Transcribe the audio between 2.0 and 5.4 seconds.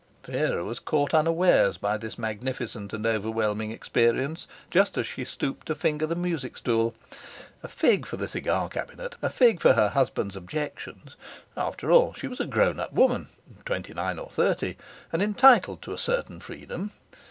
magnificent and overwhelming experience, just as she